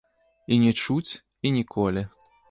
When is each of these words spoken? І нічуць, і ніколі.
І 0.53 0.55
нічуць, 0.61 1.11
і 1.49 1.51
ніколі. 1.59 2.03